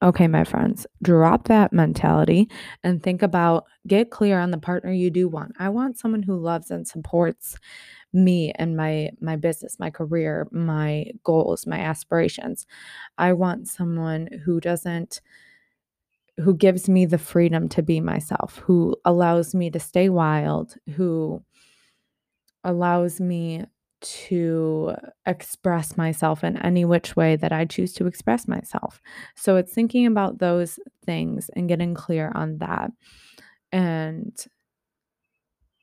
Okay, 0.00 0.28
my 0.28 0.44
friends, 0.44 0.86
drop 1.02 1.48
that 1.48 1.72
mentality 1.72 2.48
and 2.84 3.02
think 3.02 3.20
about 3.20 3.64
get 3.84 4.10
clear 4.10 4.38
on 4.38 4.52
the 4.52 4.58
partner 4.58 4.92
you 4.92 5.10
do 5.10 5.26
want. 5.26 5.52
I 5.58 5.70
want 5.70 5.98
someone 5.98 6.22
who 6.22 6.36
loves 6.36 6.70
and 6.70 6.86
supports 6.86 7.56
me 8.12 8.52
and 8.56 8.76
my 8.76 9.10
my 9.20 9.34
business, 9.34 9.80
my 9.80 9.90
career, 9.90 10.46
my 10.52 11.06
goals, 11.24 11.66
my 11.66 11.78
aspirations. 11.80 12.64
I 13.18 13.32
want 13.32 13.66
someone 13.66 14.28
who 14.44 14.60
doesn't 14.60 15.20
who 16.40 16.54
gives 16.54 16.88
me 16.88 17.06
the 17.06 17.18
freedom 17.18 17.68
to 17.70 17.82
be 17.82 18.00
myself, 18.00 18.58
who 18.58 18.96
allows 19.04 19.54
me 19.54 19.70
to 19.70 19.80
stay 19.80 20.08
wild, 20.08 20.74
who 20.96 21.42
allows 22.64 23.20
me 23.20 23.64
to 24.00 24.94
express 25.26 25.96
myself 25.96 26.44
in 26.44 26.56
any 26.58 26.84
which 26.84 27.16
way 27.16 27.34
that 27.36 27.52
I 27.52 27.64
choose 27.64 27.92
to 27.94 28.06
express 28.06 28.46
myself. 28.46 29.00
So 29.34 29.56
it's 29.56 29.72
thinking 29.72 30.06
about 30.06 30.38
those 30.38 30.78
things 31.04 31.50
and 31.56 31.68
getting 31.68 31.94
clear 31.94 32.30
on 32.34 32.58
that 32.58 32.92
and 33.72 34.36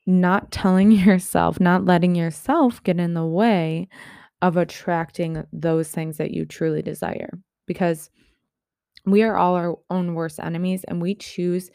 not 0.06 0.50
telling 0.50 0.90
yourself, 0.92 1.60
not 1.60 1.84
letting 1.84 2.14
yourself 2.14 2.82
get 2.82 2.98
in 2.98 3.14
the 3.14 3.26
way 3.26 3.88
of 4.40 4.56
attracting 4.56 5.44
those 5.52 5.90
things 5.90 6.16
that 6.16 6.30
you 6.30 6.46
truly 6.46 6.82
desire. 6.82 7.30
Because 7.66 8.10
we 9.06 9.22
are 9.22 9.36
all 9.36 9.54
our 9.54 9.78
own 9.90 10.14
worst 10.14 10.40
enemies 10.40 10.84
and 10.84 11.00
we 11.00 11.14
choose 11.14 11.70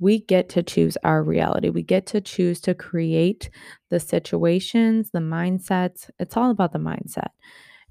we 0.00 0.18
get 0.18 0.48
to 0.50 0.62
choose 0.62 0.96
our 1.04 1.22
reality. 1.22 1.70
We 1.70 1.82
get 1.82 2.04
to 2.06 2.20
choose 2.20 2.60
to 2.62 2.74
create 2.74 3.48
the 3.90 4.00
situations, 4.00 5.10
the 5.12 5.20
mindsets. 5.20 6.10
It's 6.18 6.36
all 6.36 6.50
about 6.50 6.72
the 6.72 6.80
mindset. 6.80 7.28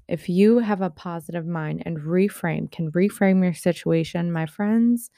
If 0.06 0.28
you 0.28 0.58
have 0.58 0.82
a 0.82 0.90
positive 0.90 1.46
mind 1.46 1.82
and 1.86 1.98
reframe, 1.98 2.70
can 2.70 2.92
reframe 2.92 3.42
your 3.42 3.54
situation, 3.54 4.30
my 4.30 4.44
friends, 4.46 5.10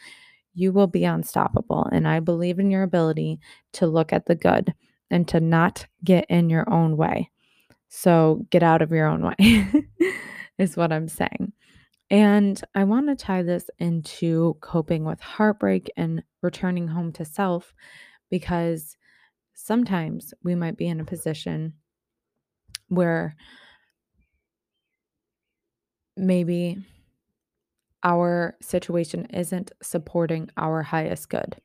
you 0.54 0.72
will 0.72 0.86
be 0.86 1.04
unstoppable. 1.04 1.88
And 1.92 2.06
I 2.06 2.20
believe 2.20 2.58
in 2.58 2.70
your 2.70 2.84
ability 2.84 3.40
to 3.74 3.86
look 3.86 4.12
at 4.12 4.26
the 4.26 4.36
good 4.36 4.72
and 5.10 5.26
to 5.28 5.40
not 5.40 5.86
get 6.04 6.24
in 6.28 6.48
your 6.48 6.72
own 6.72 6.96
way. 6.96 7.30
So 7.88 8.46
get 8.50 8.62
out 8.62 8.80
of 8.80 8.90
your 8.90 9.06
own 9.06 9.22
way, 9.22 9.66
is 10.58 10.76
what 10.76 10.92
I'm 10.92 11.08
saying. 11.08 11.52
And 12.10 12.60
I 12.74 12.84
want 12.84 13.08
to 13.08 13.16
tie 13.16 13.42
this 13.42 13.68
into 13.78 14.56
coping 14.60 15.04
with 15.04 15.20
heartbreak 15.20 15.90
and 15.96 16.22
returning 16.40 16.88
home 16.88 17.12
to 17.12 17.24
self 17.24 17.74
because 18.30 18.96
sometimes 19.54 20.32
we 20.44 20.54
might 20.54 20.76
be 20.76 20.86
in 20.86 21.00
a 21.00 21.04
position 21.04 21.74
where 22.88 23.34
maybe 26.16 26.78
our 28.04 28.56
situation 28.62 29.26
isn't 29.26 29.72
supporting 29.82 30.48
our 30.56 30.82
highest 30.82 31.28
good. 31.28 31.56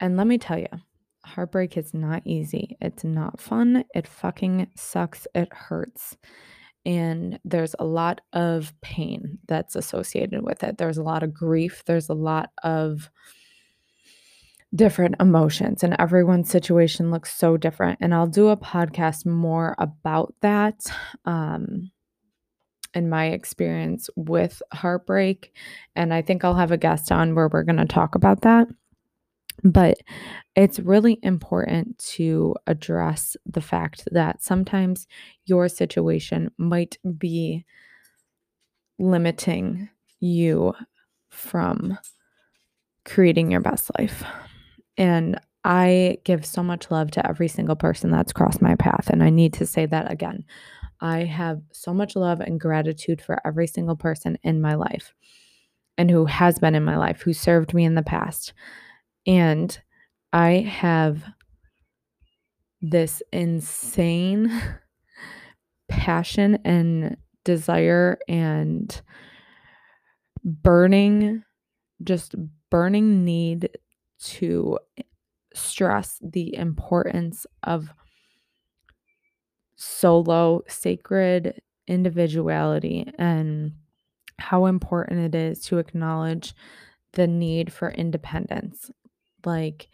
And 0.00 0.16
let 0.16 0.26
me 0.26 0.38
tell 0.38 0.58
you, 0.58 0.66
heartbreak 1.24 1.76
is 1.76 1.94
not 1.94 2.22
easy. 2.24 2.76
It's 2.80 3.04
not 3.04 3.40
fun. 3.40 3.84
It 3.94 4.08
fucking 4.08 4.66
sucks. 4.74 5.28
It 5.34 5.52
hurts 5.52 6.16
and 6.86 7.40
there's 7.44 7.74
a 7.80 7.84
lot 7.84 8.20
of 8.32 8.72
pain 8.80 9.38
that's 9.48 9.74
associated 9.74 10.42
with 10.42 10.62
it. 10.62 10.78
There's 10.78 10.98
a 10.98 11.02
lot 11.02 11.24
of 11.24 11.34
grief, 11.34 11.82
there's 11.84 12.08
a 12.08 12.14
lot 12.14 12.50
of 12.62 13.10
different 14.74 15.16
emotions, 15.20 15.82
and 15.82 15.96
everyone's 15.98 16.48
situation 16.48 17.10
looks 17.10 17.34
so 17.34 17.56
different. 17.56 17.98
And 18.00 18.14
I'll 18.14 18.28
do 18.28 18.48
a 18.48 18.56
podcast 18.56 19.26
more 19.26 19.74
about 19.78 20.32
that. 20.40 20.86
Um, 21.24 21.90
in 22.94 23.10
my 23.10 23.26
experience 23.26 24.08
with 24.16 24.62
heartbreak. 24.72 25.54
And 25.94 26.14
I 26.14 26.22
think 26.22 26.44
I'll 26.44 26.54
have 26.54 26.72
a 26.72 26.78
guest 26.78 27.12
on 27.12 27.34
where 27.34 27.46
we're 27.46 27.62
going 27.62 27.76
to 27.76 27.84
talk 27.84 28.14
about 28.14 28.40
that. 28.40 28.68
But 29.64 29.98
it's 30.54 30.78
really 30.78 31.18
important 31.22 31.98
to 32.16 32.54
address 32.66 33.36
the 33.46 33.60
fact 33.60 34.04
that 34.12 34.42
sometimes 34.42 35.06
your 35.44 35.68
situation 35.68 36.50
might 36.58 36.98
be 37.18 37.64
limiting 38.98 39.88
you 40.20 40.74
from 41.30 41.98
creating 43.04 43.50
your 43.50 43.60
best 43.60 43.90
life. 43.98 44.24
And 44.96 45.38
I 45.64 46.18
give 46.24 46.46
so 46.46 46.62
much 46.62 46.90
love 46.90 47.10
to 47.12 47.26
every 47.26 47.48
single 47.48 47.76
person 47.76 48.10
that's 48.10 48.32
crossed 48.32 48.62
my 48.62 48.76
path. 48.76 49.10
And 49.10 49.22
I 49.22 49.30
need 49.30 49.52
to 49.54 49.66
say 49.66 49.86
that 49.86 50.10
again. 50.10 50.44
I 51.00 51.24
have 51.24 51.60
so 51.72 51.92
much 51.92 52.16
love 52.16 52.40
and 52.40 52.58
gratitude 52.58 53.20
for 53.20 53.40
every 53.46 53.66
single 53.66 53.96
person 53.96 54.38
in 54.42 54.60
my 54.60 54.74
life 54.74 55.12
and 55.98 56.10
who 56.10 56.26
has 56.26 56.58
been 56.58 56.74
in 56.74 56.84
my 56.84 56.96
life, 56.96 57.22
who 57.22 57.32
served 57.32 57.74
me 57.74 57.84
in 57.84 57.94
the 57.94 58.02
past. 58.02 58.52
And 59.26 59.78
I 60.32 60.60
have 60.60 61.24
this 62.80 63.22
insane 63.32 64.50
passion 65.88 66.58
and 66.64 67.16
desire 67.44 68.18
and 68.28 69.00
burning, 70.44 71.42
just 72.02 72.34
burning 72.70 73.24
need 73.24 73.70
to 74.18 74.78
stress 75.54 76.20
the 76.22 76.54
importance 76.54 77.46
of 77.62 77.90
solo, 79.76 80.62
sacred 80.68 81.60
individuality 81.86 83.06
and 83.18 83.72
how 84.38 84.66
important 84.66 85.34
it 85.34 85.38
is 85.38 85.60
to 85.62 85.78
acknowledge 85.78 86.54
the 87.12 87.26
need 87.26 87.72
for 87.72 87.90
independence. 87.90 88.90
Like, 89.46 89.88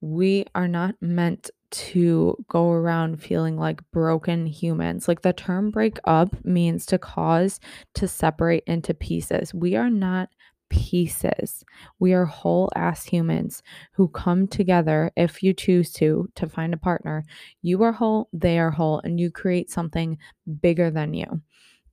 we 0.00 0.46
are 0.54 0.68
not 0.68 0.94
meant 1.00 1.50
to 1.70 2.36
go 2.48 2.70
around 2.70 3.22
feeling 3.22 3.56
like 3.56 3.82
broken 3.90 4.46
humans. 4.46 5.06
Like 5.06 5.22
the 5.22 5.32
term 5.32 5.70
break 5.70 5.98
up 6.04 6.44
means 6.44 6.86
to 6.86 6.98
cause 6.98 7.60
to 7.94 8.08
separate 8.08 8.64
into 8.66 8.94
pieces. 8.94 9.52
We 9.52 9.76
are 9.76 9.90
not 9.90 10.30
pieces. 10.70 11.64
We 11.98 12.12
are 12.12 12.24
whole 12.24 12.70
ass 12.74 13.04
humans 13.04 13.62
who 13.94 14.08
come 14.08 14.46
together 14.46 15.10
if 15.16 15.42
you 15.42 15.52
choose 15.52 15.92
to 15.94 16.28
to 16.36 16.48
find 16.48 16.72
a 16.72 16.78
partner. 16.78 17.24
You 17.62 17.82
are 17.82 17.92
whole, 17.92 18.28
they 18.32 18.58
are 18.58 18.70
whole 18.70 19.00
and 19.04 19.18
you 19.18 19.30
create 19.30 19.70
something 19.70 20.18
bigger 20.60 20.90
than 20.90 21.14
you 21.14 21.42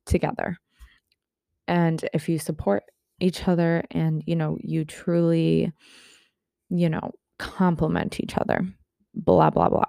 together. 0.05 0.57
And 1.67 2.07
if 2.13 2.29
you 2.29 2.37
support 2.37 2.83
each 3.19 3.47
other 3.47 3.83
and 3.91 4.23
you 4.25 4.35
know 4.35 4.57
you 4.61 4.85
truly 4.85 5.71
you 6.69 6.89
know 6.89 7.11
complement 7.37 8.19
each 8.19 8.37
other. 8.37 8.61
Blah, 9.13 9.49
blah, 9.49 9.69
blah. 9.69 9.85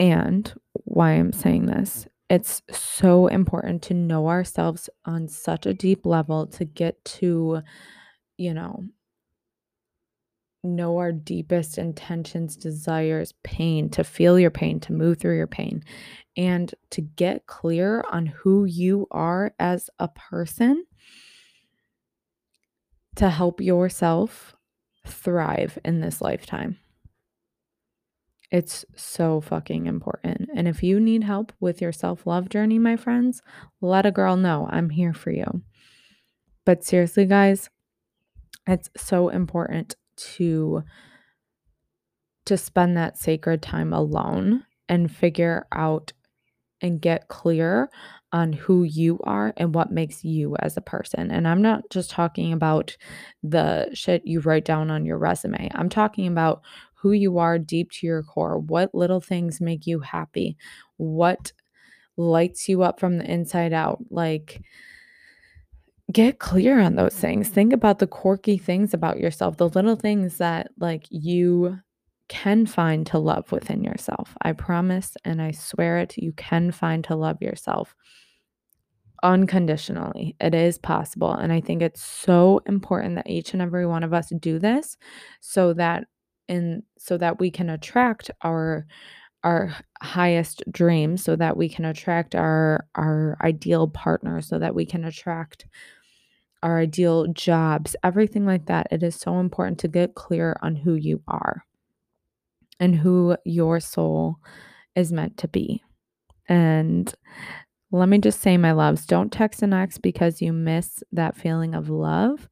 And 0.00 0.52
why 0.72 1.12
I'm 1.12 1.32
saying 1.32 1.66
this, 1.66 2.06
it's 2.28 2.62
so 2.70 3.26
important 3.28 3.82
to 3.84 3.94
know 3.94 4.28
ourselves 4.28 4.90
on 5.04 5.28
such 5.28 5.66
a 5.66 5.74
deep 5.74 6.04
level 6.04 6.46
to 6.48 6.64
get 6.64 7.02
to, 7.04 7.62
you 8.36 8.54
know, 8.54 8.84
know 10.62 10.96
our 10.96 11.12
deepest 11.12 11.78
intentions, 11.78 12.56
desires, 12.56 13.34
pain, 13.44 13.90
to 13.90 14.02
feel 14.02 14.38
your 14.38 14.50
pain, 14.50 14.80
to 14.80 14.92
move 14.92 15.18
through 15.18 15.36
your 15.36 15.46
pain, 15.46 15.84
and 16.36 16.74
to 16.90 17.02
get 17.02 17.46
clear 17.46 18.04
on 18.10 18.26
who 18.26 18.64
you 18.64 19.06
are 19.10 19.54
as 19.58 19.90
a 19.98 20.08
person 20.08 20.84
to 23.16 23.30
help 23.30 23.60
yourself 23.60 24.54
thrive 25.06 25.78
in 25.84 26.00
this 26.00 26.20
lifetime. 26.20 26.78
It's 28.50 28.84
so 28.94 29.40
fucking 29.40 29.86
important. 29.86 30.48
And 30.54 30.68
if 30.68 30.82
you 30.82 31.00
need 31.00 31.24
help 31.24 31.52
with 31.60 31.80
your 31.80 31.92
self 31.92 32.26
love 32.26 32.48
journey, 32.48 32.78
my 32.78 32.96
friends, 32.96 33.42
let 33.80 34.06
a 34.06 34.12
girl 34.12 34.36
know 34.36 34.68
I'm 34.70 34.90
here 34.90 35.12
for 35.12 35.30
you. 35.30 35.62
But 36.64 36.84
seriously, 36.84 37.26
guys, 37.26 37.68
it's 38.66 38.90
so 38.96 39.28
important 39.28 39.96
to 40.16 40.84
to 42.46 42.56
spend 42.56 42.96
that 42.96 43.18
sacred 43.18 43.62
time 43.62 43.92
alone 43.92 44.64
and 44.88 45.10
figure 45.10 45.66
out 45.72 46.12
and 46.80 47.00
get 47.00 47.28
clear 47.28 47.88
on 48.34 48.52
who 48.52 48.82
you 48.82 49.20
are 49.22 49.54
and 49.56 49.72
what 49.76 49.92
makes 49.92 50.24
you 50.24 50.56
as 50.58 50.76
a 50.76 50.80
person. 50.80 51.30
And 51.30 51.46
I'm 51.46 51.62
not 51.62 51.88
just 51.88 52.10
talking 52.10 52.52
about 52.52 52.96
the 53.44 53.88
shit 53.94 54.26
you 54.26 54.40
write 54.40 54.64
down 54.64 54.90
on 54.90 55.06
your 55.06 55.18
resume. 55.18 55.70
I'm 55.72 55.88
talking 55.88 56.26
about 56.26 56.62
who 56.94 57.12
you 57.12 57.38
are 57.38 57.60
deep 57.60 57.92
to 57.92 58.06
your 58.08 58.24
core. 58.24 58.58
What 58.58 58.92
little 58.92 59.20
things 59.20 59.60
make 59.60 59.86
you 59.86 60.00
happy? 60.00 60.56
What 60.96 61.52
lights 62.16 62.68
you 62.68 62.82
up 62.82 62.98
from 62.98 63.18
the 63.18 63.30
inside 63.30 63.72
out? 63.72 64.00
Like 64.10 64.60
get 66.10 66.40
clear 66.40 66.80
on 66.80 66.96
those 66.96 67.14
things. 67.14 67.48
Think 67.48 67.72
about 67.72 68.00
the 68.00 68.08
quirky 68.08 68.58
things 68.58 68.92
about 68.92 69.20
yourself, 69.20 69.58
the 69.58 69.68
little 69.68 69.96
things 69.96 70.38
that 70.38 70.72
like 70.80 71.06
you 71.08 71.78
can 72.28 72.66
find 72.66 73.06
to 73.06 73.18
love 73.18 73.52
within 73.52 73.84
yourself. 73.84 74.36
I 74.42 74.54
promise 74.54 75.16
and 75.24 75.40
I 75.40 75.52
swear 75.52 75.98
it, 75.98 76.16
you 76.16 76.32
can 76.32 76.72
find 76.72 77.04
to 77.04 77.14
love 77.14 77.40
yourself 77.40 77.94
unconditionally. 79.24 80.36
It 80.40 80.54
is 80.54 80.78
possible. 80.78 81.32
And 81.32 81.52
I 81.52 81.60
think 81.60 81.82
it's 81.82 82.02
so 82.02 82.60
important 82.66 83.16
that 83.16 83.28
each 83.28 83.52
and 83.52 83.62
every 83.62 83.86
one 83.86 84.04
of 84.04 84.12
us 84.14 84.30
do 84.38 84.60
this 84.60 84.96
so 85.40 85.72
that 85.74 86.04
in 86.46 86.82
so 86.98 87.16
that 87.18 87.40
we 87.40 87.50
can 87.50 87.70
attract 87.70 88.30
our 88.42 88.86
our 89.42 89.74
highest 90.02 90.62
dreams 90.70 91.24
so 91.24 91.36
that 91.36 91.56
we 91.56 91.68
can 91.68 91.86
attract 91.86 92.34
our 92.34 92.86
our 92.94 93.36
ideal 93.42 93.88
partner 93.88 94.42
so 94.42 94.58
that 94.58 94.74
we 94.74 94.84
can 94.84 95.04
attract 95.04 95.66
our 96.62 96.78
ideal 96.78 97.26
jobs 97.28 97.96
everything 98.04 98.44
like 98.44 98.66
that 98.66 98.86
it 98.90 99.02
is 99.02 99.14
so 99.14 99.38
important 99.38 99.78
to 99.78 99.88
get 99.88 100.14
clear 100.14 100.54
on 100.60 100.76
who 100.76 100.94
you 100.94 101.22
are 101.26 101.64
and 102.80 102.96
who 102.96 103.36
your 103.44 103.80
soul 103.80 104.38
is 104.94 105.12
meant 105.12 105.36
to 105.38 105.48
be. 105.48 105.82
And 106.48 107.12
let 107.98 108.08
me 108.08 108.18
just 108.18 108.40
say, 108.40 108.56
my 108.56 108.72
loves, 108.72 109.06
don't 109.06 109.30
text 109.30 109.62
an 109.62 109.72
ex 109.72 109.98
because 109.98 110.42
you 110.42 110.52
miss 110.52 111.04
that 111.12 111.36
feeling 111.36 111.74
of 111.74 111.88
love. 111.88 112.48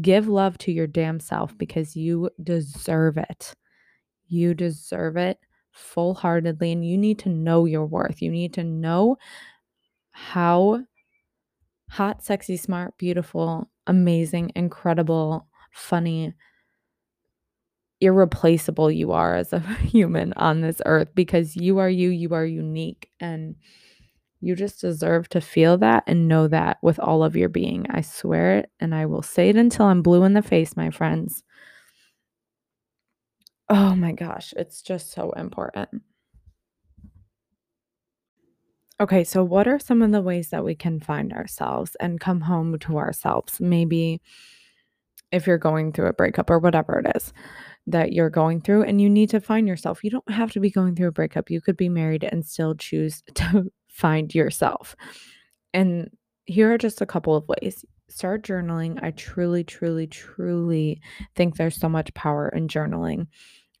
Give 0.00 0.28
love 0.28 0.56
to 0.58 0.72
your 0.72 0.86
damn 0.86 1.18
self 1.18 1.56
because 1.58 1.96
you 1.96 2.30
deserve 2.40 3.16
it. 3.16 3.54
You 4.28 4.54
deserve 4.54 5.16
it 5.16 5.38
full 5.72 6.14
heartedly, 6.14 6.70
and 6.70 6.86
you 6.86 6.96
need 6.96 7.18
to 7.20 7.28
know 7.28 7.64
your 7.64 7.84
worth. 7.84 8.22
You 8.22 8.30
need 8.30 8.54
to 8.54 8.62
know 8.62 9.16
how 10.12 10.84
hot, 11.90 12.24
sexy, 12.24 12.56
smart, 12.56 12.96
beautiful, 12.96 13.68
amazing, 13.88 14.52
incredible, 14.54 15.48
funny, 15.72 16.34
irreplaceable 18.00 18.92
you 18.92 19.10
are 19.10 19.34
as 19.34 19.52
a 19.52 19.58
human 19.82 20.32
on 20.34 20.60
this 20.60 20.80
earth 20.86 21.08
because 21.16 21.56
you 21.56 21.78
are 21.78 21.90
you, 21.90 22.10
you 22.10 22.32
are 22.32 22.46
unique, 22.46 23.10
and 23.18 23.56
you 24.44 24.54
just 24.54 24.80
deserve 24.80 25.28
to 25.30 25.40
feel 25.40 25.78
that 25.78 26.04
and 26.06 26.28
know 26.28 26.48
that 26.48 26.78
with 26.82 26.98
all 26.98 27.24
of 27.24 27.36
your 27.36 27.48
being. 27.48 27.86
I 27.90 28.02
swear 28.02 28.58
it, 28.58 28.70
and 28.80 28.94
I 28.94 29.06
will 29.06 29.22
say 29.22 29.48
it 29.48 29.56
until 29.56 29.86
I'm 29.86 30.02
blue 30.02 30.24
in 30.24 30.34
the 30.34 30.42
face, 30.42 30.76
my 30.76 30.90
friends. 30.90 31.42
Oh 33.68 33.94
my 33.94 34.12
gosh, 34.12 34.52
it's 34.56 34.82
just 34.82 35.12
so 35.12 35.30
important. 35.32 35.88
Okay, 39.00 39.24
so 39.24 39.42
what 39.42 39.66
are 39.66 39.78
some 39.78 40.02
of 40.02 40.12
the 40.12 40.20
ways 40.20 40.50
that 40.50 40.64
we 40.64 40.74
can 40.74 41.00
find 41.00 41.32
ourselves 41.32 41.96
and 41.98 42.20
come 42.20 42.42
home 42.42 42.78
to 42.78 42.98
ourselves? 42.98 43.60
Maybe 43.60 44.20
if 45.32 45.46
you're 45.46 45.58
going 45.58 45.92
through 45.92 46.06
a 46.06 46.12
breakup 46.12 46.48
or 46.48 46.58
whatever 46.60 47.00
it 47.00 47.16
is 47.16 47.32
that 47.86 48.12
you're 48.12 48.30
going 48.30 48.60
through 48.60 48.84
and 48.84 49.00
you 49.00 49.10
need 49.10 49.30
to 49.30 49.40
find 49.40 49.68
yourself. 49.68 50.04
You 50.04 50.10
don't 50.10 50.30
have 50.30 50.52
to 50.52 50.60
be 50.60 50.70
going 50.70 50.94
through 50.94 51.08
a 51.08 51.12
breakup. 51.12 51.50
You 51.50 51.60
could 51.60 51.76
be 51.76 51.88
married 51.88 52.24
and 52.24 52.46
still 52.46 52.74
choose 52.74 53.22
to 53.34 53.70
find 53.94 54.34
yourself. 54.34 54.96
And 55.72 56.10
here 56.46 56.72
are 56.74 56.78
just 56.78 57.00
a 57.00 57.06
couple 57.06 57.36
of 57.36 57.48
ways. 57.48 57.84
Start 58.08 58.42
journaling. 58.42 59.02
I 59.02 59.12
truly, 59.12 59.62
truly, 59.62 60.08
truly 60.08 61.00
think 61.36 61.56
there's 61.56 61.76
so 61.76 61.88
much 61.88 62.12
power 62.14 62.48
in 62.48 62.66
journaling 62.66 63.28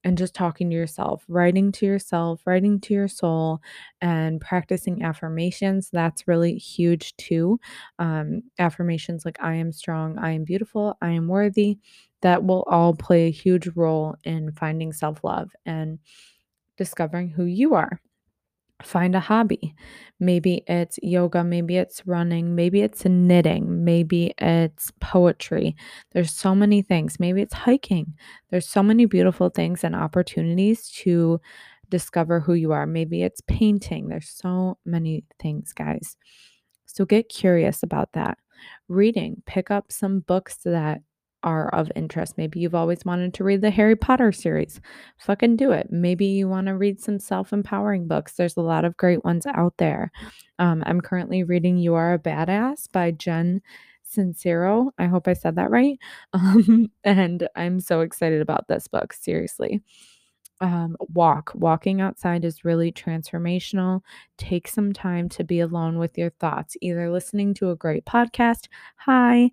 and 0.04 0.16
just 0.16 0.34
talking 0.34 0.70
to 0.70 0.76
yourself, 0.76 1.24
writing 1.28 1.72
to 1.72 1.86
yourself, 1.86 2.42
writing 2.46 2.78
to 2.78 2.94
your 2.94 3.08
soul, 3.08 3.60
and 4.00 4.40
practicing 4.40 5.02
affirmations. 5.02 5.88
That's 5.92 6.28
really 6.28 6.58
huge 6.58 7.16
too. 7.16 7.58
Um, 7.98 8.42
affirmations 8.58 9.24
like 9.24 9.38
I 9.42 9.54
am 9.54 9.72
strong, 9.72 10.18
I 10.18 10.32
am 10.32 10.44
beautiful, 10.44 10.96
I 11.02 11.10
am 11.10 11.26
worthy, 11.26 11.78
that 12.22 12.44
will 12.44 12.64
all 12.68 12.94
play 12.94 13.26
a 13.26 13.32
huge 13.32 13.68
role 13.74 14.14
in 14.24 14.52
finding 14.52 14.92
self 14.92 15.24
love 15.24 15.50
and 15.66 15.98
discovering 16.76 17.30
who 17.30 17.44
you 17.44 17.74
are 17.74 18.00
find 18.86 19.14
a 19.14 19.20
hobby. 19.20 19.74
Maybe 20.20 20.62
it's 20.66 20.98
yoga, 21.02 21.42
maybe 21.42 21.76
it's 21.76 22.06
running, 22.06 22.54
maybe 22.54 22.82
it's 22.82 23.04
knitting, 23.04 23.84
maybe 23.84 24.32
it's 24.38 24.92
poetry. 25.00 25.76
There's 26.12 26.30
so 26.30 26.54
many 26.54 26.82
things. 26.82 27.18
Maybe 27.18 27.42
it's 27.42 27.54
hiking. 27.54 28.14
There's 28.50 28.68
so 28.68 28.82
many 28.82 29.06
beautiful 29.06 29.50
things 29.50 29.84
and 29.84 29.94
opportunities 29.94 30.88
to 31.02 31.40
discover 31.88 32.40
who 32.40 32.54
you 32.54 32.72
are. 32.72 32.86
Maybe 32.86 33.22
it's 33.22 33.40
painting. 33.46 34.08
There's 34.08 34.28
so 34.28 34.78
many 34.84 35.24
things, 35.40 35.72
guys. 35.72 36.16
So 36.86 37.04
get 37.04 37.28
curious 37.28 37.82
about 37.82 38.12
that. 38.12 38.38
Reading, 38.88 39.42
pick 39.46 39.70
up 39.70 39.90
some 39.90 40.20
books 40.20 40.58
that 40.64 41.02
are 41.44 41.68
of 41.68 41.92
interest. 41.94 42.36
Maybe 42.36 42.58
you've 42.58 42.74
always 42.74 43.04
wanted 43.04 43.34
to 43.34 43.44
read 43.44 43.60
the 43.60 43.70
Harry 43.70 43.94
Potter 43.94 44.32
series. 44.32 44.80
Fucking 45.18 45.56
do 45.56 45.70
it. 45.70 45.88
Maybe 45.90 46.26
you 46.26 46.48
want 46.48 46.66
to 46.66 46.76
read 46.76 47.00
some 47.00 47.20
self 47.20 47.52
empowering 47.52 48.08
books. 48.08 48.32
There's 48.32 48.56
a 48.56 48.62
lot 48.62 48.84
of 48.84 48.96
great 48.96 49.24
ones 49.24 49.46
out 49.46 49.74
there. 49.76 50.10
Um, 50.58 50.82
I'm 50.86 51.00
currently 51.00 51.44
reading 51.44 51.76
You 51.76 51.94
Are 51.94 52.14
a 52.14 52.18
Badass 52.18 52.90
by 52.90 53.12
Jen 53.12 53.60
Sincero. 54.04 54.90
I 54.98 55.06
hope 55.06 55.28
I 55.28 55.34
said 55.34 55.56
that 55.56 55.70
right. 55.70 55.98
Um, 56.32 56.90
and 57.04 57.48
I'm 57.54 57.78
so 57.80 58.00
excited 58.00 58.40
about 58.40 58.66
this 58.68 58.88
book, 58.88 59.12
seriously. 59.12 59.82
Um, 60.60 60.96
walk. 61.12 61.52
Walking 61.54 62.00
outside 62.00 62.44
is 62.44 62.64
really 62.64 62.92
transformational. 62.92 64.00
Take 64.38 64.68
some 64.68 64.92
time 64.92 65.28
to 65.30 65.44
be 65.44 65.60
alone 65.60 65.98
with 65.98 66.16
your 66.16 66.30
thoughts, 66.30 66.76
either 66.80 67.10
listening 67.10 67.54
to 67.54 67.70
a 67.70 67.76
great 67.76 68.04
podcast. 68.06 68.68
Hi, 68.98 69.50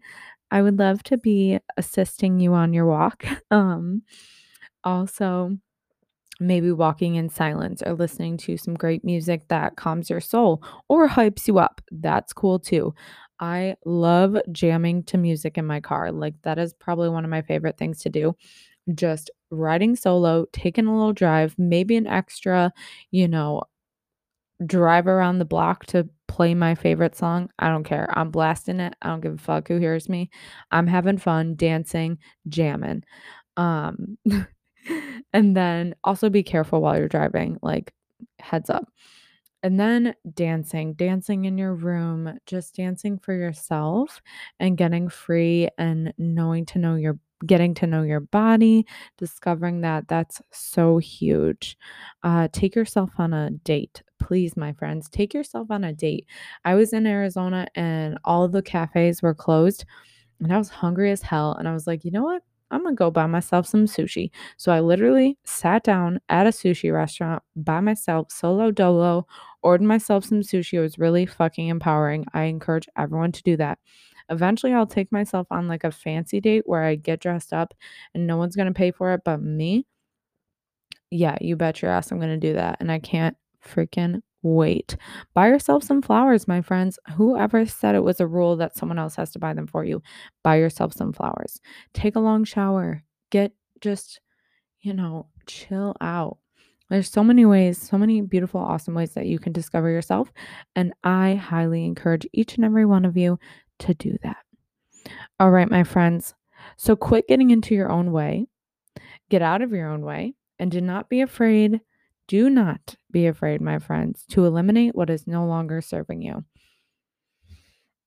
I 0.51 0.61
would 0.61 0.77
love 0.79 1.03
to 1.03 1.17
be 1.17 1.59
assisting 1.77 2.39
you 2.39 2.53
on 2.53 2.73
your 2.73 2.85
walk. 2.85 3.25
Um, 3.51 4.03
also, 4.85 5.57
maybe 6.39 6.71
walking 6.71 7.15
in 7.15 7.29
silence 7.29 7.83
or 7.85 7.93
listening 7.93 8.37
to 8.37 8.57
some 8.57 8.75
great 8.75 9.03
music 9.05 9.47
that 9.49 9.75
calms 9.77 10.09
your 10.09 10.21
soul 10.21 10.63
or 10.89 11.07
hypes 11.09 11.47
you 11.47 11.59
up. 11.59 11.81
That's 11.91 12.33
cool 12.33 12.59
too. 12.59 12.93
I 13.39 13.75
love 13.85 14.37
jamming 14.51 15.03
to 15.05 15.17
music 15.17 15.57
in 15.57 15.65
my 15.65 15.81
car. 15.81 16.11
Like, 16.11 16.35
that 16.43 16.59
is 16.59 16.73
probably 16.73 17.09
one 17.09 17.25
of 17.25 17.31
my 17.31 17.41
favorite 17.43 17.77
things 17.77 17.99
to 18.01 18.09
do. 18.09 18.35
Just 18.95 19.31
riding 19.51 19.95
solo, 19.95 20.45
taking 20.53 20.87
a 20.87 20.95
little 20.95 21.13
drive, 21.13 21.55
maybe 21.57 21.97
an 21.97 22.07
extra, 22.07 22.73
you 23.11 23.27
know, 23.27 23.63
drive 24.65 25.07
around 25.07 25.39
the 25.39 25.45
block 25.45 25.85
to 25.87 26.07
play 26.32 26.54
my 26.56 26.76
favorite 26.76 27.15
song. 27.15 27.50
I 27.60 27.67
don't 27.67 27.84
care. 27.84 28.08
I'm 28.17 28.32
blasting 28.32 28.80
it. 28.80 28.96
I 29.02 29.10
don't 29.10 29.20
give 29.20 29.34
a 29.34 29.38
fuck 29.38 29.67
who 29.67 29.78
hears 29.78 30.08
me. 30.08 30.30
I'm 30.72 30.88
having 30.88 31.17
fun, 31.17 31.56
dancing, 31.56 32.20
jamming. 32.48 33.04
Um 33.58 34.17
and 35.34 35.58
then 35.58 35.94
also 36.06 36.30
be 36.30 36.41
careful 36.44 36.82
while 36.82 36.98
you're 36.98 37.10
driving, 37.10 37.58
like 37.62 37.94
heads 38.39 38.70
up. 38.70 38.88
And 39.62 39.78
then 39.80 40.15
dancing, 40.34 40.94
dancing 40.94 41.46
in 41.46 41.58
your 41.58 41.76
room, 41.76 42.39
just 42.46 42.76
dancing 42.76 43.20
for 43.20 43.34
yourself 43.34 44.22
and 44.60 44.78
getting 44.78 45.10
free 45.10 45.67
and 45.78 46.13
knowing 46.17 46.65
to 46.67 46.80
know 46.80 46.96
your 46.96 47.20
getting 47.45 47.73
to 47.75 47.88
know 47.88 48.04
your 48.04 48.19
body, 48.19 48.86
discovering 49.17 49.82
that 49.82 50.08
that's 50.08 50.41
so 50.51 50.97
huge. 50.97 51.77
Uh, 52.23 52.47
take 52.51 52.75
yourself 52.75 53.12
on 53.17 53.34
a 53.34 53.51
date. 53.51 54.04
Please, 54.19 54.56
my 54.56 54.73
friends, 54.73 55.10
take 55.10 55.34
yourself 55.34 55.71
on 55.71 55.84
a 55.84 55.93
date. 55.93 56.27
I 56.65 56.75
was 56.75 56.93
in 56.93 57.08
Arizona 57.08 57.67
and 57.75 58.17
all 58.23 58.47
the 58.47 58.62
cafes 58.62 59.21
were 59.21 59.34
closed 59.34 59.86
and 60.39 60.54
I 60.54 60.58
was 60.58 60.69
hungry 60.69 61.12
as 61.12 61.21
hell. 61.21 61.54
And 61.54 61.67
I 61.67 61.73
was 61.73 61.88
like, 61.88 62.04
you 62.06 62.12
know 62.12 62.23
what? 62.23 62.43
I'm 62.71 62.84
gonna 62.84 62.95
go 62.95 63.12
buy 63.12 63.27
myself 63.27 63.67
some 63.67 63.86
sushi. 63.86 64.32
So 64.58 64.71
I 64.71 64.80
literally 64.80 65.38
sat 65.43 65.84
down 65.84 66.21
at 66.30 66.47
a 66.47 66.51
sushi 66.51 66.93
restaurant 66.93 67.43
by 67.56 67.82
myself, 67.82 68.32
solo 68.32 68.71
dolo, 68.71 69.27
ordered 69.62 69.86
myself 69.86 70.23
some 70.25 70.39
sushi. 70.41 70.73
It 70.75 70.82
was 70.82 70.97
really 70.97 71.25
fucking 71.25 71.67
empowering. 71.67 72.25
I 72.34 72.43
encourage 72.43 72.88
everyone 72.97 73.34
to 73.34 73.43
do 73.43 73.58
that. 73.58 73.77
Eventually, 74.29 74.73
I'll 74.73 74.88
take 74.88 75.12
myself 75.12 75.47
on 75.51 75.67
like 75.67 75.84
a 75.84 75.91
fancy 75.91 76.39
date 76.39 76.63
where 76.65 76.84
I 76.84 76.95
get 76.95 77.19
dressed 77.19 77.53
up 77.53 77.73
and 78.13 78.27
no 78.27 78.38
one's 78.38 78.55
going 78.55 78.67
to 78.67 78.73
pay 78.73 78.91
for 78.91 79.13
it 79.13 79.21
but 79.25 79.41
me. 79.41 79.86
Yeah, 81.10 81.38
you 81.41 81.55
bet 81.55 81.81
your 81.81 81.91
ass 81.91 82.12
I'm 82.12 82.19
going 82.19 82.29
to 82.29 82.38
do 82.38 82.53
that. 82.53 82.77
And 82.79 82.91
I 82.91 82.99
can't 82.99 83.36
freaking 83.65 84.21
wait. 84.43 84.95
Buy 85.34 85.47
yourself 85.47 85.84
some 85.84 86.01
flowers, 86.01 86.47
my 86.47 86.62
friends. 86.62 86.97
Whoever 87.15 87.65
said 87.65 87.95
it 87.95 88.03
was 88.03 88.19
a 88.19 88.27
rule 88.27 88.55
that 88.57 88.75
someone 88.75 88.99
else 88.99 89.15
has 89.15 89.31
to 89.31 89.39
buy 89.39 89.53
them 89.53 89.67
for 89.67 89.84
you, 89.84 90.01
buy 90.43 90.55
yourself 90.55 90.93
some 90.93 91.13
flowers. 91.13 91.60
Take 91.93 92.15
a 92.15 92.21
long 92.21 92.43
shower. 92.43 93.03
Get 93.29 93.53
just, 93.81 94.19
you 94.81 94.93
know, 94.93 95.27
chill 95.45 95.95
out. 96.01 96.38
There's 96.89 97.10
so 97.10 97.23
many 97.23 97.45
ways, 97.45 97.77
so 97.77 97.97
many 97.97 98.19
beautiful, 98.21 98.60
awesome 98.60 98.93
ways 98.93 99.13
that 99.13 99.25
you 99.25 99.39
can 99.39 99.53
discover 99.53 99.89
yourself. 99.89 100.31
And 100.75 100.93
I 101.05 101.36
highly 101.36 101.86
encourage 101.86 102.27
each 102.34 102.55
and 102.55 102.65
every 102.65 102.86
one 102.86 103.05
of 103.05 103.15
you 103.15 103.39
to 103.82 103.94
do 103.94 104.17
that. 104.24 104.38
All 105.39 105.52
right, 105.52 105.70
my 105.70 105.84
friends. 105.84 106.34
So 106.78 106.96
quit 106.96 107.28
getting 107.28 107.52
into 107.52 107.76
your 107.76 107.91
own 107.91 108.12
way, 108.12 108.48
get 109.30 109.41
out 109.41 109.62
of 109.62 109.72
your 109.72 109.89
own 109.89 110.02
way, 110.02 110.36
and 110.60 110.72
do 110.72 110.82
not 110.82 111.10
be 111.10 111.22
afraid. 111.22 111.82
Do 112.28 112.50
not 112.50 112.96
be 113.12 113.28
afraid, 113.28 113.60
my 113.62 113.80
friends, 113.80 114.26
to 114.30 114.46
eliminate 114.46 114.96
what 114.96 115.10
is 115.10 115.28
no 115.28 115.46
longer 115.46 115.82
serving 115.82 116.22
you. 116.22 116.46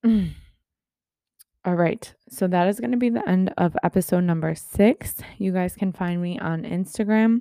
All 1.64 1.74
right. 1.74 2.14
So 2.28 2.46
that 2.48 2.68
is 2.68 2.78
going 2.78 2.92
to 2.92 2.96
be 2.96 3.10
the 3.10 3.28
end 3.28 3.52
of 3.56 3.76
episode 3.82 4.24
number 4.24 4.54
six. 4.54 5.16
You 5.38 5.52
guys 5.52 5.74
can 5.74 5.92
find 5.92 6.20
me 6.22 6.38
on 6.38 6.62
Instagram 6.62 7.40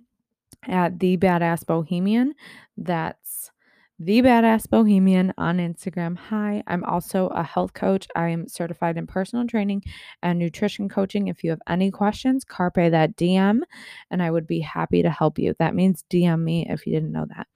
at 0.63 0.99
the 0.99 1.17
badass 1.17 1.65
bohemian. 1.65 2.33
That's 2.77 3.51
the 3.99 4.21
badass 4.21 4.69
bohemian 4.69 5.33
on 5.37 5.57
Instagram. 5.57 6.17
Hi, 6.17 6.63
I'm 6.67 6.83
also 6.83 7.27
a 7.27 7.43
health 7.43 7.73
coach. 7.73 8.07
I 8.15 8.29
am 8.29 8.47
certified 8.47 8.97
in 8.97 9.07
personal 9.07 9.45
training 9.45 9.83
and 10.21 10.39
nutrition 10.39 10.89
coaching. 10.89 11.27
If 11.27 11.43
you 11.43 11.51
have 11.51 11.61
any 11.69 11.91
questions, 11.91 12.43
carpe 12.43 12.75
that 12.75 13.15
DM 13.15 13.61
and 14.09 14.23
I 14.23 14.31
would 14.31 14.47
be 14.47 14.59
happy 14.59 15.03
to 15.03 15.09
help 15.09 15.37
you. 15.37 15.53
That 15.59 15.75
means 15.75 16.03
DM 16.11 16.41
me 16.41 16.65
if 16.69 16.87
you 16.87 16.93
didn't 16.93 17.11
know 17.11 17.27
that. 17.35 17.47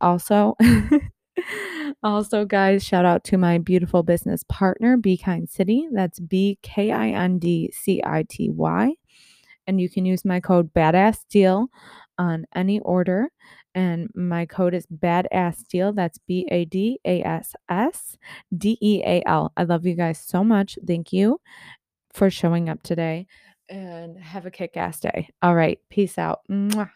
Also, 0.00 0.56
also, 2.02 2.44
guys, 2.44 2.82
shout 2.82 3.04
out 3.04 3.24
to 3.24 3.36
my 3.36 3.58
beautiful 3.58 4.02
business 4.02 4.44
partner, 4.48 4.96
Be 4.96 5.16
Kind 5.16 5.48
City. 5.48 5.88
That's 5.92 6.18
B 6.20 6.58
K 6.62 6.90
I 6.90 7.08
N 7.08 7.38
D 7.38 7.70
C 7.72 8.00
I 8.04 8.24
T 8.28 8.50
Y. 8.50 8.94
And 9.66 9.80
you 9.80 9.90
can 9.90 10.04
use 10.06 10.24
my 10.24 10.40
code 10.40 10.72
BADASS 10.72 11.26
DEAL 11.28 11.68
on 12.18 12.46
any 12.54 12.80
order. 12.80 13.28
And 13.76 14.08
my 14.14 14.46
code 14.46 14.72
is 14.72 14.86
BADASS 14.86 15.68
DEAL. 15.68 15.92
That's 15.92 16.18
B 16.26 16.48
A 16.50 16.64
D 16.64 16.98
A 17.04 17.22
S 17.22 17.54
S 17.68 18.16
D 18.56 18.78
E 18.80 19.02
A 19.04 19.22
L. 19.26 19.52
I 19.54 19.64
love 19.64 19.84
you 19.84 19.94
guys 19.94 20.18
so 20.18 20.42
much. 20.42 20.78
Thank 20.86 21.12
you 21.12 21.40
for 22.14 22.30
showing 22.30 22.70
up 22.70 22.82
today 22.82 23.26
and 23.68 24.18
have 24.18 24.46
a 24.46 24.50
kick 24.50 24.78
ass 24.78 25.00
day. 25.00 25.28
All 25.42 25.54
right. 25.54 25.78
Peace 25.90 26.16
out. 26.16 26.40
Mwah. 26.50 26.90